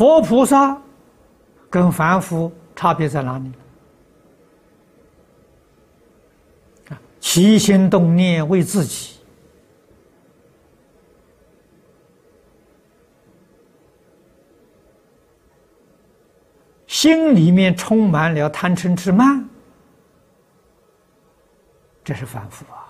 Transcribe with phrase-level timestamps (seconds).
[0.00, 0.80] 佛菩萨
[1.68, 3.52] 跟凡夫差别在哪里？
[6.88, 9.18] 啊，起心动念为自己，
[16.86, 19.46] 心里面充满了贪嗔痴慢，
[22.02, 22.89] 这是凡夫啊。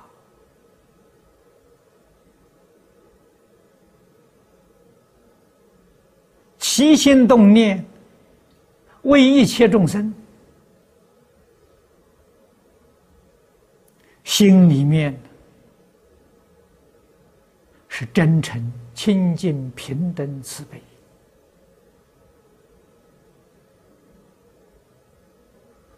[6.80, 7.84] 起心动念
[9.02, 10.10] 为一切众生，
[14.24, 15.20] 心里面
[17.86, 20.80] 是真诚、清净、平等、慈悲，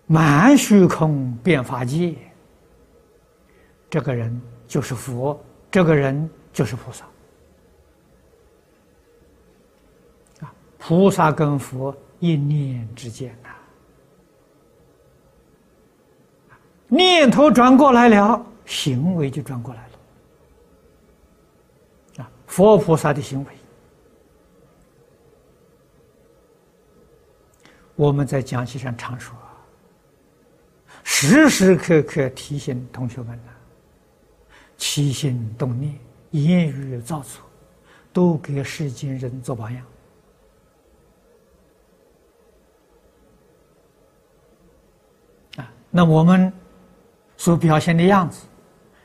[0.07, 2.17] 满虚空遍法界，
[3.89, 7.07] 这个人就是佛，这个人就是菩萨。
[10.85, 13.51] 菩萨跟佛一念之间呐，
[16.89, 19.89] 念头转过来了，行为就转过来
[22.17, 22.25] 了。
[22.25, 23.53] 啊，佛菩萨的行为，
[27.95, 29.37] 我们在讲席上常说，
[31.05, 33.53] 时时刻刻提醒同学们呐，
[34.77, 35.97] 起心动念、
[36.33, 37.41] 言语造作，
[38.13, 39.87] 都给世间人做榜样。
[45.95, 46.51] 那我们
[47.37, 48.47] 所表现的样子，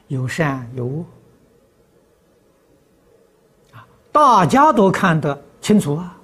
[0.07, 1.05] 有善有恶，
[3.73, 6.17] 啊，大家都看得清楚啊。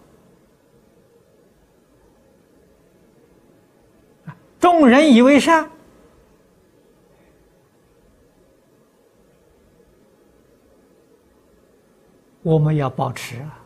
[4.58, 5.70] 众人以为善，
[12.42, 13.60] 我们要保持啊，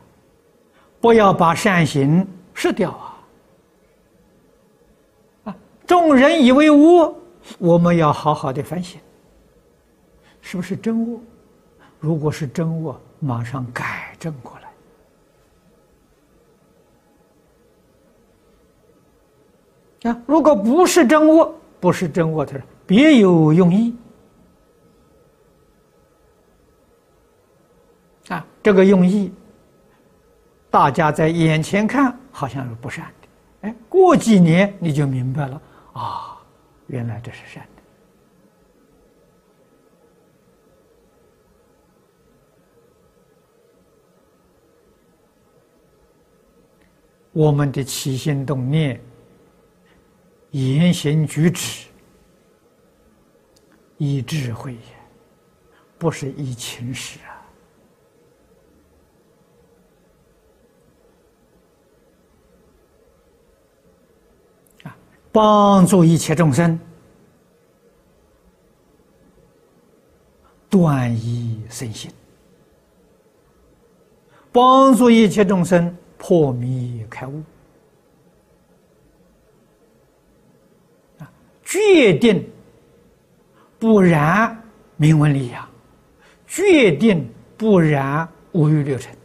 [0.99, 3.06] 不要把善行失掉啊。
[5.87, 7.15] 众人以为恶，
[7.57, 8.99] 我们要好好的反省，
[10.41, 11.17] 是不是真恶？
[11.99, 14.51] 如果是真恶，马上改正过
[20.03, 20.11] 来。
[20.11, 23.95] 啊，如果不是真恶，不是真恶，他说别有用意。
[28.27, 29.31] 啊，这个用意，
[30.69, 33.27] 大家在眼前看好像是不善的，
[33.61, 35.61] 哎，过几年你就明白了。
[35.97, 36.37] 啊，
[36.85, 37.81] 原来这是善的。
[47.31, 49.01] 我们的起心动念、
[50.51, 51.87] 言行举止，
[53.97, 54.77] 以智慧，
[55.97, 57.36] 不是以情识啊。
[65.37, 66.79] 帮助一切众生。
[70.67, 72.11] 断疑生信，
[74.51, 77.43] 帮助一切众生破迷开悟，
[81.19, 81.31] 啊，
[81.63, 82.49] 决定
[83.77, 84.59] 不染
[84.95, 85.69] 名闻利养，
[86.47, 89.15] 决定不染五欲六尘。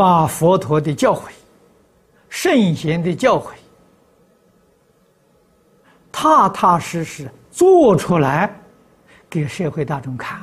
[0.00, 1.24] 把佛陀的教诲、
[2.30, 3.50] 圣贤的教诲，
[6.10, 8.50] 踏踏实实做出来，
[9.28, 10.40] 给社会大众看。